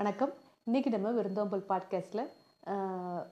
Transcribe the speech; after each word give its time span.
வணக்கம். 0.00 0.32
இன்றைக்கி 0.70 0.86
நம்ம 0.86 1.10
விருந்தோம்பல் 1.10 1.64
பாட்காஸ்ட்டில் 1.68 2.26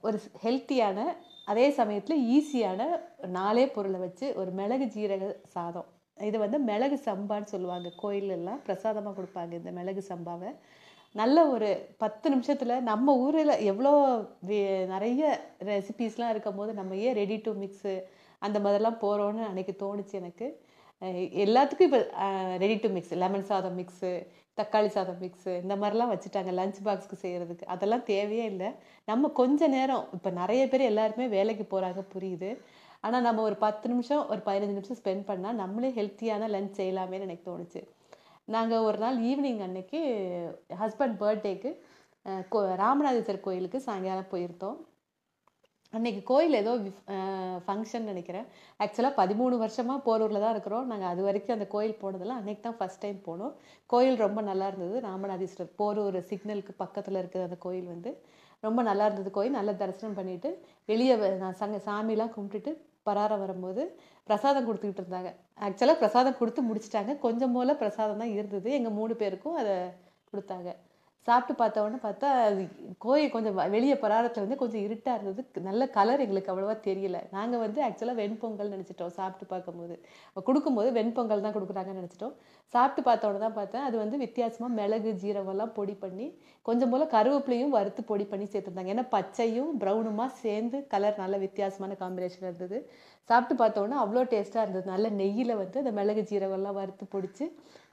ஒரு 0.02 0.20
ஹெல்த்தியான 0.42 1.02
அதே 1.44 1.70
சமயத்தில் 1.70 2.22
ஈஸியான 2.24 2.84
நாலே 3.26 3.68
பொருளை 3.68 4.00
வச்சு 4.00 4.32
ஒரு 4.36 4.50
மிளகு 4.50 4.84
ஜீரக 4.84 5.34
சாதம். 5.46 5.84
இது 6.20 6.38
வந்து 6.38 6.58
மிளகு 6.58 7.00
சம்பான்னு 7.04 7.42
சொல்லுவாங்க. 7.42 7.92
கோயிலெல்லாம் 8.02 8.62
பிரசாதமாக 8.62 9.22
கொடுப்பாங்க 9.22 9.52
இந்த 9.52 9.70
மிளகு 9.70 10.02
சம்பாவை. 10.02 10.48
நல்ல 11.12 11.46
ஒரு 11.46 11.88
பத்து 11.98 12.30
நிமிஷத்தில் 12.30 12.82
நம்ம 12.82 13.16
ஊரில் 13.16 13.48
எவ்வளோ 13.48 14.22
வே- 14.46 14.86
நிறைய 14.86 15.40
ரெசிபீஸ்லாம் 15.58 16.30
இருக்கும் 16.30 16.56
போது 16.56 16.74
நம்ம 16.74 16.96
ஏன் 16.96 17.14
ரெடி 17.14 17.36
டு 17.36 17.52
மிக்ஸு 17.52 18.02
அந்த 18.38 18.58
மாதிரிலாம் 18.58 19.04
போகிறோன்னு 19.04 19.42
அன்றைக்கி 19.54 19.74
தோணுச்சு 19.78 20.12
எனக்கு. 20.12 20.62
எல்லாத்துக்கும் 21.44 21.88
இப்போ 21.88 22.00
ரெடி 22.62 22.76
டு 22.84 22.88
மிக்ஸ் 22.94 23.14
லெமன் 23.22 23.48
சாதம் 23.50 23.76
மிக்ஸு 23.80 24.10
தக்காளி 24.58 24.88
சாதம் 24.94 25.20
மிக்ஸு 25.24 25.52
இந்த 25.64 25.74
மாதிரிலாம் 25.80 26.12
வச்சுட்டாங்க 26.12 26.52
லஞ்ச் 26.60 26.78
பாக்ஸ்க்கு 26.86 27.16
செய்கிறதுக்கு 27.24 27.68
அதெல்லாம் 27.74 28.04
தேவையே 28.12 28.46
இல்லை. 28.52 28.68
நம்ம 29.10 29.28
கொஞ்சம் 29.40 29.74
நேரம் 29.76 30.06
இப்போ 30.16 30.30
நிறைய 30.40 30.62
பேர் 30.72 30.88
எல்லாருமே 30.90 31.26
வேலைக்கு 31.36 31.64
போகிறாங்க 31.74 32.02
புரியுது. 32.14 32.50
ஆனால் 33.06 33.24
நம்ம 33.28 33.42
ஒரு 33.48 33.56
பத்து 33.64 33.86
நிமிஷம் 33.92 34.24
ஒரு 34.32 34.40
பதினஞ்சு 34.48 34.76
நிமிஷம் 34.78 35.00
ஸ்பெண்ட் 35.00 35.24
பண்ணால் 35.30 35.60
நம்மளே 35.62 35.90
ஹெல்த்தியான 35.98 36.48
லஞ்ச் 36.54 36.78
செய்யலாமேன்னு 36.80 37.26
எனக்கு 37.28 37.48
தோணுச்சு. 37.50 37.82
நாங்கள் 38.54 38.84
ஒரு 38.88 38.98
நாள் 39.04 39.16
ஈவினிங் 39.30 39.62
அன்னைக்கு 39.66 40.00
ஹஸ்பண்ட் 40.82 41.16
பர்த்டேக்கு 41.22 41.70
ராமநாதேஸ்வரர் 42.84 43.46
கோயிலுக்கு 43.46 43.78
சாயங்காலம் 43.86 44.32
போயிருந்தோம். 44.32 44.78
அன்னைக்கு 45.96 46.22
கோயில் 46.30 46.56
ஏதோ 46.60 46.72
ஃபங்க்ஷன் 47.66 48.08
நினைக்கிறேன். 48.10 48.46
ஆக்சுவலாக 48.84 49.14
பதிமூணு 49.20 49.54
வருஷமாக 49.62 50.04
போரூரில் 50.08 50.42
தான் 50.44 50.54
இருக்கிறோம். 50.54 50.88
நாங்கள் 50.90 51.10
அது 51.12 51.22
வரைக்கும் 51.26 51.54
அந்த 51.56 51.66
கோயில் 51.74 51.94
போனதில்ல 52.02 52.34
அன்றைக்கி 52.40 52.62
தான் 52.66 52.76
ஃபஸ்ட் 52.80 53.02
டைம் 53.04 53.20
போனோம். 53.28 53.54
கோயில் 53.92 54.18
ரொம்ப 54.24 54.40
நல்லா 54.48 54.66
இருந்தது. 54.70 54.96
ராமநாதீஸ்வரர் 55.06 55.72
போரூர் 55.80 56.18
சிக்னலுக்கு 56.30 56.74
பக்கத்தில் 56.82 57.20
இருக்கிற 57.20 57.42
அந்த 57.48 57.58
கோயில் 57.66 57.88
வந்து 57.94 58.12
ரொம்ப 58.66 58.82
நல்லா 58.90 59.06
இருந்தது. 59.08 59.30
கோயில் 59.38 59.58
நல்ல 59.58 59.72
தரிசனம் 59.82 60.18
பண்ணிட்டு 60.18 60.50
வெளியே 60.92 61.16
நான் 61.44 61.58
சங்க 61.62 61.78
சாமிலாம் 61.88 62.34
கும்பிட்டுட்டு 62.36 62.72
பராரம் 63.08 63.42
வரும்போது 63.44 63.82
பிரசாதம் 64.28 64.66
கொடுத்துக்கிட்டு 64.68 65.02
இருந்தாங்க. 65.04 65.30
ஆக்சுவலாக 65.66 66.00
பிரசாதம் 66.02 66.38
கொடுத்து 66.40 66.62
முடிச்சிட்டாங்க. 66.70 67.12
கொஞ்சம் 67.26 67.54
போல 67.56 67.74
பிரசாதம் 67.82 68.20
தான் 68.22 68.34
இருந்தது. 68.38 68.68
எங்கள் 68.78 68.96
மூணு 68.98 69.14
பேருக்கும் 69.22 69.58
அதை 69.62 69.76
கொடுத்தாங்க. 70.30 70.70
சாப்பிட்டு 71.28 71.54
பார்த்தவொடனே 71.60 71.98
பார்த்தா 72.04 72.28
அது 72.48 72.62
கோயில் 73.04 73.32
கொஞ்சம் 73.34 73.56
வெளியே 73.74 73.96
பராரத்தில் 74.02 74.44
வந்து 74.44 74.58
கொஞ்சம் 74.60 74.84
இருட்டாக 74.86 75.16
இருந்தது. 75.18 75.62
நல்ல 75.68 75.82
கலர் 75.96 76.22
எங்களுக்கு 76.24 76.50
அவ்வளோவா 76.52 76.76
தெரியல. 76.86 77.18
நாங்கள் 77.36 77.62
வந்து 77.64 77.80
ஆக்சுவலாக 77.86 78.18
வெண்பொங்கல் 78.20 78.72
நினச்சிட்டோம் 78.74 79.16
சாப்பிட்டு 79.18 79.46
பார்க்கும்போது. 79.52 79.96
கொடுக்கும்போது 80.48 80.90
வெண்பொங்கல் 80.98 81.44
தான் 81.46 81.56
கொடுக்குறாங்கன்னு 81.56 82.00
நினச்சிட்டோம். 82.02 82.34
சாப்பிட்டு 82.74 83.02
பார்த்தோன்னே 83.08 83.40
தான் 83.46 83.56
பார்த்தேன். 83.58 83.84
அது 83.88 83.96
வந்து 84.04 84.16
வித்தியாசமாக 84.24 84.72
மிளகு 84.78 85.12
ஜீரகம்லாம் 85.24 85.74
பொடி 85.78 85.96
பண்ணி 86.04 86.28
கொஞ்சம் 86.68 86.90
போல் 86.92 87.12
கருவேப்பிலையும் 87.16 87.74
வறுத்து 87.76 88.02
பொடி 88.12 88.24
பண்ணி 88.30 88.46
சேர்த்துருந்தாங்க. 88.52 88.94
ஏன்னா 88.94 89.06
பச்சையும் 89.16 89.72
ப்ரௌனுமாக 89.82 90.30
சேர்ந்து 90.44 90.78
கலர் 90.94 91.22
நல்ல 91.24 91.36
வித்தியாசமான 91.46 91.96
காம்பினேஷன் 92.02 92.46
இருந்தது. 92.48 92.78
சாப்பிட்டு 93.30 93.54
பார்த்தோன்னே 93.62 93.96
அவ்வளோ 94.04 94.24
டேஸ்ட்டாக 94.32 94.64
இருந்தது. 94.66 94.86
நல்ல 94.94 95.08
நெய்யில் 95.20 95.60
வந்து 95.62 95.82
அந்த 95.82 95.92
மிளகு 96.00 96.24
ஜீரகம்லாம் 96.32 96.78
வறுத்து 96.80 97.06
பொடிச்சு 97.14 97.46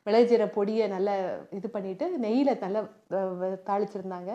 மிளகு 0.06 0.48
பொடியை 0.58 0.88
நல்லா 0.96 1.14
இது 1.58 1.70
பண்ணிவிட்டு 1.76 2.06
நெய்யில் 2.26 2.62
நல்லா 2.66 2.82
தாளிச்சிருந்தாங்க. 3.70 4.32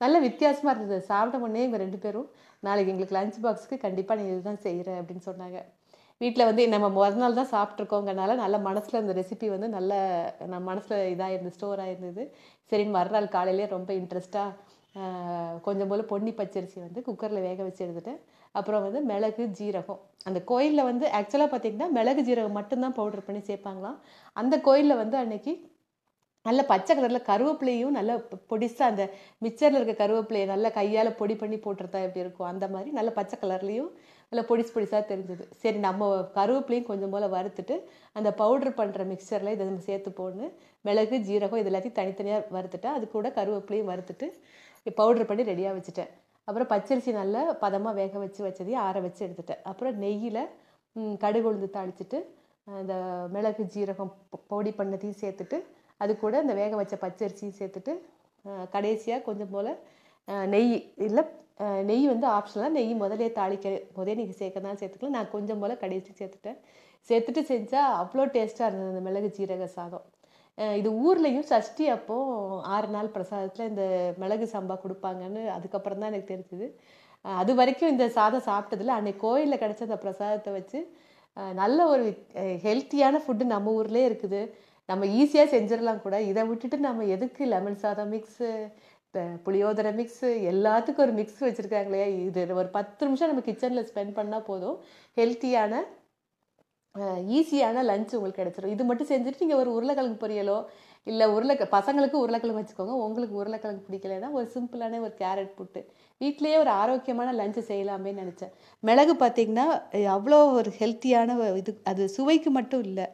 நல்ல 0.00 0.16
வித்தியாசமாக 0.26 0.74
இருந்தது. 0.74 1.02
சாப்பிட்ட 1.10 1.44
உடனே 1.44 1.62
இவங்க 1.64 1.78
ரெண்டு 1.84 1.98
பேரும் 2.04 2.28
நாளைக்கு 2.66 2.92
எங்களுக்கு 2.92 3.16
லஞ்ச் 3.18 3.38
பாக்ஸுக்கு 3.44 3.76
கண்டிப்பாக 3.86 4.20
நீ 4.20 4.26
இதுதான் 4.32 4.64
செய்கிற 4.66 4.90
அப்படின்னு 5.00 5.24
சொன்னாங்க. 5.30 5.58
வீட்டில் 6.22 6.48
வந்து 6.48 6.62
நம்ம 6.74 6.86
முதல் 6.98 7.20
நாள் 7.22 7.38
தான் 7.40 7.52
சாப்பிட்ருக்கோங்கனால 7.54 8.34
நல்ல 8.44 8.56
மனசில் 8.68 9.00
அந்த 9.00 9.12
ரெசிபி 9.20 9.48
வந்து 9.54 9.68
நல்ல 9.76 9.92
நம்ம 10.52 10.64
மனசில் 10.70 10.96
இதாக 11.14 11.34
இருந்தது 11.34 11.56
ஸ்டோர் 11.56 11.82
ஆகிருந்தது 11.84 12.24
சரின்னு 12.72 12.96
மறுநாள் 12.98 13.34
காலையிலேயே 13.36 13.68
ரொம்ப 13.76 13.90
இன்ட்ரெஸ்ட்டாக 14.00 14.56
கொஞ்சம் 15.66 15.90
போல் 15.92 16.10
பொன்னி 16.12 16.32
பச்சரிசி 16.40 16.78
வந்து 16.86 17.00
குக்கரில் 17.08 17.46
வேக 17.46 17.58
வச்சு 17.66 17.82
எடுத்துட்டேன். 17.86 18.20
அப்புறம் 18.58 18.84
வந்து 18.86 19.00
மிளகு 19.10 19.44
ஜீரகம். 19.58 20.00
அந்த 20.28 20.38
கோயிலில் 20.50 20.88
வந்து 20.90 21.06
ஆக்சுவலாக 21.18 21.50
பார்த்திங்கன்னா 21.54 21.88
மிளகு 21.98 22.22
ஜீரகம் 22.28 22.58
மட்டும்தான் 22.58 22.96
பவுடர் 23.00 23.26
பண்ணி 23.26 23.42
சேர்ப்பாங்களாம். 23.50 23.98
அந்த 24.42 24.54
கோயிலில் 24.68 25.00
வந்து 25.02 25.18
அன்னைக்கு 25.22 25.54
நல்ல 26.46 26.60
பச்சை 26.70 26.92
கலரில் 26.96 27.26
கருவேப்பிலையும் 27.28 27.96
நல்ல 27.98 28.12
பொடிசாக 28.50 28.90
அந்த 28.90 29.04
மிக்சரில் 29.44 29.78
இருக்க 29.78 29.94
கருவேப்பிலையை 30.02 30.46
நல்லா 30.52 30.68
கையால் 30.76 31.18
பொடி 31.20 31.34
பண்ணி 31.40 31.56
போட்டிருந்தா 31.64 32.00
எப்படி 32.06 32.24
இருக்கும்? 32.24 32.48
அந்த 32.52 32.66
மாதிரி 32.74 32.90
நல்ல 32.98 33.10
பச்சை 33.18 33.36
கலர்லேயும் 33.42 33.90
நல்லா 34.30 34.44
பொடிசு 34.50 34.70
பொடிசாக 34.76 35.02
தெரிஞ்சது. 35.10 35.44
சரி 35.62 35.78
நம்ம 35.86 36.08
கருவேப்பிலையும் 36.38 36.88
கொஞ்சம் 36.90 37.12
போல் 37.14 37.26
வறுத்துட்டு 37.36 37.76
அந்த 38.18 38.30
பவுடர் 38.40 38.78
பண்ணுற 38.80 39.04
மிக்சரில் 39.12 39.54
இதை 39.54 39.66
நம்ம 39.68 39.84
சேர்த்து 39.90 40.10
போடணும். 40.20 40.54
மிளகு 40.88 41.18
ஜீரகம் 41.28 41.60
இது 41.62 41.70
எல்லாத்தையும் 41.72 41.98
தனித்தனியாக 42.00 42.46
வறுத்துட்டா 42.56 42.92
அது 42.98 43.06
கூட 43.16 43.28
கருவேப்பிலையும் 43.38 43.90
வறுத்துட்டு 43.92 44.28
பவுடர் 44.98 45.28
பண்ணி 45.30 45.44
ரெடியாக 45.50 45.76
வச்சுட்டேன். 45.78 46.10
அப்புறம் 46.48 46.68
பச்சரிசி 46.72 47.10
நல்லா 47.20 47.40
பதமாக 47.64 47.94
வேக 48.00 48.18
வச்சு 48.24 48.40
வச்சதையும் 48.46 48.82
ஆற 48.86 49.00
வச்சு 49.06 49.20
எடுத்துட்டேன். 49.26 49.62
அப்புறம் 49.70 49.96
நெய்யில் 50.04 50.42
கடுகு 51.24 51.48
உளுந்து 51.50 51.68
தாளிச்சிட்டு 51.76 52.18
அந்த 52.66 52.94
மிளகு 53.34 53.64
ஜீரகம் 53.74 54.12
பொடி 54.52 54.70
பண்ணதையும் 54.78 55.20
சேர்த்துட்டு 55.22 55.58
அது 56.02 56.12
கூட 56.22 56.34
இந்த 56.44 56.54
வேக 56.60 56.72
வச்ச 56.80 56.94
பச்சரிசியும் 57.04 57.58
சேர்த்துட்டு 57.60 57.92
கடைசியாக 58.74 59.26
கொஞ்சம் 59.28 59.52
போல் 59.54 59.70
நெய் 60.54 60.74
இல்லை 61.06 61.22
நெய் 61.88 62.04
வந்து 62.12 62.26
ஆப்ஷனலாக 62.36 62.74
நெய் 62.78 62.92
முதலே 63.02 63.28
தாளிக்க 63.38 63.68
முதலே 63.96 64.16
நீங்கள் 64.20 64.40
சேர்க்க 64.40 64.74
சேர்த்துக்கலாம். 64.80 65.16
நான் 65.18 65.32
கொஞ்சம் 65.36 65.60
போல் 65.62 65.80
கடைசி 65.84 66.10
சேர்த்துட்டேன். 66.20 66.58
சேர்த்துட்டு 67.08 67.42
செஞ்சால் 67.50 67.96
அவ்வளோ 68.02 68.26
டேஸ்ட்டாக 68.36 68.68
இருந்தது 68.68 68.92
அந்த 68.92 69.02
மிளகு 69.06 69.28
ஜீரக 69.38 69.66
சாதம். 69.78 70.04
இது 70.80 70.88
ஊர்லேயும் 71.06 71.48
சஷ்டி 71.52 71.84
அப்போ 71.96 72.16
ஆறு 72.76 72.88
நாள் 72.94 73.14
பிரசாதத்தில் 73.16 73.68
இந்த 73.70 73.84
மிளகு 74.22 74.46
சம்பா 74.54 74.76
கொடுப்பாங்கன்னு 74.84 75.42
அதுக்கப்புறம் 75.56 76.00
தான் 76.02 76.10
எனக்கு 76.12 76.32
தெரிஞ்சுது. 76.32 76.66
அது 77.40 77.52
வரைக்கும் 77.60 77.92
இந்த 77.94 78.04
சாதம் 78.16 78.46
சாப்பிட்டதில்ல. 78.50 78.96
அன்னைக்கு 78.98 79.22
கோயிலில் 79.26 79.62
கிடச்ச 79.62 79.82
அந்த 79.88 79.98
பிரசாதத்தை 80.04 80.52
வச்சு 80.58 80.80
நல்ல 81.62 81.78
ஒரு 81.92 82.04
ஹெல்த்தியான 82.66 83.16
ஃபுட்டு 83.24 83.44
நம்ம 83.54 83.72
ஊர்லேயே 83.80 84.06
இருக்குது. 84.10 84.40
நம்ம 84.88 85.06
ஈஸியாக 85.20 85.48
செஞ்சிடலாம் 85.54 86.04
கூட. 86.06 86.16
இதை 86.30 86.42
விட்டுட்டு 86.50 86.76
நம்ம 86.88 87.06
எதுக்கு 87.16 87.42
லெமன் 87.54 87.82
சாதம் 87.84 88.12
மிக்ஸு 88.14 88.50
புளியோதரை 89.44 89.90
மிக்ஸு 89.98 90.28
எல்லாத்துக்கும் 90.50 91.04
ஒரு 91.04 91.14
மிக்ஸ் 91.18 91.38
வச்சுருக்காங்களே 91.44 92.08
இது 92.26 92.40
ஒரு 92.60 92.68
பத்து 92.76 93.06
நிமிஷம் 93.06 93.30
நம்ம 93.30 93.44
கிச்சனில் 93.46 93.86
ஸ்பெண்ட் 93.90 94.16
பண்ணால் 94.18 94.46
போதும். 94.48 94.76
ஹெல்த்தியான 95.18 95.80
ஈஸியான 97.38 97.82
லஞ்ச் 97.90 98.14
உங்களுக்கு 98.18 98.40
கிடச்சிரும். 98.42 98.72
இது 98.74 98.84
மட்டும் 98.84 99.10
செஞ்சுட்டு 99.10 99.42
நீங்கள் 99.44 99.60
ஒரு 99.62 99.70
உருளைக்கிழங்கு 99.76 100.22
பொரியலோ 100.24 100.58
இல்லை 101.06 101.26
உருளைக்க 101.34 101.64
பசங்களுக்கு 101.76 102.16
உருளைக்கிழங்கு 102.22 102.60
வச்சுக்கோங்க. 102.60 102.94
உங்களுக்கு 103.06 103.34
உருளைக்கிழங்கு 103.40 103.86
பிடிக்கலன்னா 103.88 104.30
ஒரு 104.38 104.46
சிம்பிளான 104.54 105.00
ஒரு 105.06 105.14
கேரட் 105.22 105.52
புட்டு. 105.58 105.82
வீட்லேயே 106.20 106.56
ஒரு 106.64 106.70
ஆரோக்கியமான 106.82 107.32
லஞ்சு 107.40 107.62
செய்யலாமே 107.70 108.12
நினச்சேன். 108.20 108.52
மிளகு 108.88 109.14
பார்த்தீங்கன்னா 109.24 109.66
அவ்வளோ 110.16 110.40
ஒரு 110.60 110.72
ஹெல்த்தியான 110.80 111.36
இது 111.60 111.74
அது 111.92 112.02
சுவைக்கு 112.16 112.52
மட்டும் 112.58 112.84
இல்லை. 112.88 113.06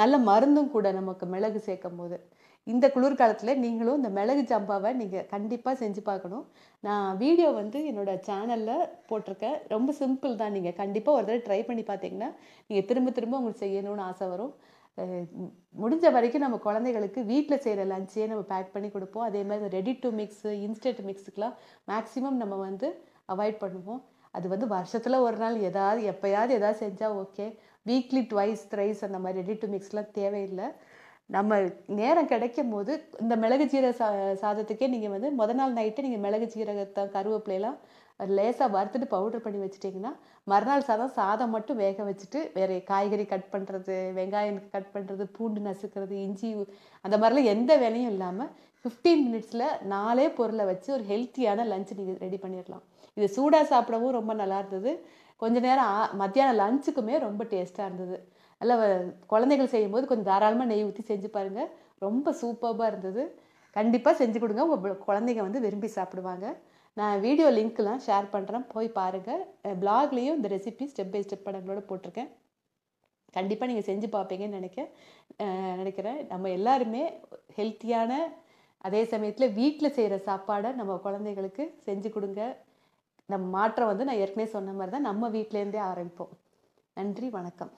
நல்ல 0.00 0.18
மருந்தும் 0.30 0.72
கூட 0.76 0.92
நமக்கு 1.00 1.26
மிளகு 1.34 1.60
சேர்க்கும் 1.68 1.98
போது 2.02 2.18
இந்த 2.66 2.86
குளிர்காலத்தில் 2.94 3.60
நீங்களும் 3.62 3.98
இந்த 4.00 4.10
மிளகு 4.16 4.42
ஜம்பாவை 4.50 4.90
நீங்கள் 4.98 5.24
கண்டிப்பாக 5.32 5.74
செஞ்சு 5.80 6.02
பார்க்கணும். 6.08 6.44
நான் 6.86 7.16
வீடியோ 7.22 7.48
வந்து 7.60 7.78
என்னோட 7.90 8.12
சேனலில் 8.28 8.84
போட்டிருக்கேன். 9.08 9.56
ரொம்ப 9.74 9.92
சிம்பிள் 10.00 10.38
தான். 10.42 10.54
நீங்கள் 10.56 10.76
கண்டிப்பாக 10.82 11.18
ஒரு 11.18 11.26
தடவை 11.26 11.40
ட்ரை 11.46 11.60
பண்ணி 11.68 11.84
பார்த்தீங்கன்னா 11.88 12.28
நீங்கள் 12.68 12.86
திரும்ப 12.90 13.10
திரும்ப 13.16 13.40
உங்களுக்கு 13.40 13.64
செய்யணும்னு 13.64 14.06
ஆசை 14.10 14.28
வரும். 14.34 14.54
முடிஞ்ச 15.82 16.06
வரைக்கும் 16.16 16.44
நம்ம 16.44 16.56
குழந்தைகளுக்கு 16.66 17.20
வீட்டில் 17.32 17.62
செய்கிற 17.64 17.84
லஞ்சே 17.92 18.24
நம்ம 18.30 18.42
பேக் 18.52 18.72
பண்ணி 18.74 18.88
கொடுப்போம். 18.94 19.26
அதே 19.28 19.42
மாதிரி 19.50 19.70
ரெடி 19.78 19.92
டு 20.02 20.08
மிக்ஸு 20.18 20.50
இன்ஸ்டன்ட் 20.66 21.00
மிக்ஸுக்கெலாம் 21.08 21.54
மேக்ஸிமம் 21.90 22.40
நம்ம 22.42 22.56
வந்து 22.66 22.88
அவாய்ட் 23.34 23.62
பண்ணுவோம். 23.64 24.02
அது 24.36 24.46
வந்து 24.52 24.66
வருஷத்தில் 24.76 25.24
ஒரு 25.26 25.38
நாள் 25.42 25.56
ஏதாவது 25.70 26.02
எப்போயாவது 26.12 26.52
எதாவது 26.58 26.80
செஞ்சால் 26.84 27.16
ஓகே 27.22 27.46
வீக்லி 27.90 28.22
ட்வைஸ் 28.32 28.62
த்ரைஸ் 28.72 29.00
அந்த 29.06 29.18
மாதிரி 29.24 29.40
ரெடி 29.42 29.56
டு 29.62 29.68
மிக்ஸ்லாம் 29.74 30.12
தேவையில்லை. 30.20 30.68
நம்ம 31.30 31.58
நேரம் 32.00 32.30
கிடைக்கும் 32.32 32.72
போது 32.74 32.92
இந்த 33.22 33.34
மிளகு 33.42 33.66
ஜீரக 33.72 33.92
சா 34.00 34.08
சாதத்துக்கே 34.42 34.86
நீங்கள் 34.94 35.12
வந்து 35.14 35.28
முத 35.38 35.54
நாள் 35.60 35.76
நைட்டு 35.78 36.04
நீங்கள் 36.06 36.24
மிளகு 36.24 36.46
ஜீரகத்தை 36.54 37.02
கருவேப்பிலையெல்லாம் 37.14 37.78
லேசாக 38.38 38.68
வறுத்துட்டு 38.74 39.06
பவுடர் 39.14 39.44
பண்ணி 39.44 39.60
வச்சுட்டிங்கன்னா 39.62 40.12
மறுநாள் 40.46 40.86
சாதம் 40.88 41.14
சாதம் 41.18 41.54
மட்டும் 41.56 41.80
வேக 41.84 42.04
வச்சுட்டு 42.08 42.40
வேறு 42.56 42.74
காய்கறி 42.90 43.24
கட் 43.32 43.48
பண்ணுறது 43.54 43.96
வெங்காயம் 44.18 44.60
கட் 44.74 44.92
பண்ணுறது 44.94 45.24
பூண்டு 45.36 45.62
நசுக்கிறது 45.68 46.14
இஞ்சி 46.26 46.50
அந்த 47.04 47.16
மாதிரிலாம் 47.22 47.50
எந்த 47.54 47.72
வேலையும் 47.84 48.12
இல்லாமல் 48.14 48.52
ஃபிஃப்டீன் 48.84 49.24
மினிட்ஸில் 49.26 49.66
நாலே 49.94 50.26
பொருளை 50.38 50.64
வச்சு 50.70 50.88
ஒரு 50.96 51.04
ஹெல்த்தியான 51.10 51.66
லஞ்ச் 51.72 51.98
நீங்கள் 51.98 52.22
ரெடி 52.26 52.38
பண்ணிடலாம் 52.44 52.84
இது 53.16 53.26
சூடாக 53.36 53.64
சாப்பிடவும் 53.72 54.16
ரொம்ப 54.18 54.32
நல்லா 54.34 54.58
இருந்தது. 54.62 54.92
கொஞ்ச 55.42 55.56
நேரம் 55.66 56.16
மத்தியானம் 56.20 56.58
லஞ்சுக்குமே 56.60 57.14
ரொம்ப 57.26 57.42
டேஸ்ட்டாக 57.52 57.88
இருந்தது. 57.88 58.16
நல்லா 58.62 58.76
வ- 58.82 59.12
குழந்தைகள் 59.26 59.72
செய்யும்போது 59.74 60.06
கொஞ்சம் 60.06 60.28
தாராளமாக 60.32 60.68
நெய் 60.72 60.84
ஊற்றி 60.84 61.02
செஞ்சு 61.10 61.28
பாருங்கள் 61.28 61.70
ரொம்ப 61.98 62.34
சூப்பராக 62.42 62.86
இருந்தது. 62.86 63.22
கண்டிப்பாக 63.76 64.24
செஞ்சு 64.24 64.38
கொடுங்க. 64.38 64.64
உங்கள் 64.66 65.02
குழந்தைங்க 65.08 65.42
வந்து 65.46 65.60
விரும்பி 65.60 65.88
சாப்பிடுவாங்க. 65.96 66.46
நான் 66.96 67.20
வீடியோ 67.20 67.48
லிங்க்லாம் 67.50 68.00
ஷேர் 68.06 68.26
பண்ணுறேன் 68.32 68.64
போய் 68.72 68.88
பாருங்கள் 68.98 69.42
பிளாக்லேயும் 69.80 70.36
இந்த 70.38 70.48
ரெசிபி 70.48 70.84
ஸ்டெப் 70.90 71.12
பை 71.12 71.20
ஸ்டெப் 71.20 71.46
படங்களோட 71.46 71.80
போட்டிருக்கேன். 71.90 72.30
கண்டிப்பாக 73.32 73.72
நீங்கள் 73.72 73.88
செஞ்சு 73.90 74.08
பார்ப்பீங்கன்னு 74.14 74.58
நினைக்க 74.58 74.80
நினைக்கிறேன். 75.76 76.26
நம்ம 76.26 76.50
எல்லாருமே 76.50 77.02
ஹெல்த்தியான 77.56 78.12
அதே 78.84 79.04
சமயத்தில் 79.04 79.54
வீட்டில் 79.60 79.94
செய்கிற 79.96 80.16
சாப்பாடை 80.28 80.74
நம்ம 80.80 80.96
குழந்தைகளுக்கு 81.06 81.64
செஞ்சு 81.86 82.10
கொடுங்க. 82.10 82.42
நம்ம 83.28 83.46
மாற்றம் 83.58 83.90
வந்து 83.92 84.04
நான் 84.04 84.20
ஏற்கனவே 84.24 84.50
சொன்ன 84.56 84.72
மாதிரி 84.72 84.90
தான் 84.90 85.08
நம்ம 85.10 85.30
வீட்டிலேருந்தே 85.36 85.80
ஆரம்பிப்போம். 85.90 86.34
நன்றி 86.94 87.28
வணக்கம். 87.30 87.72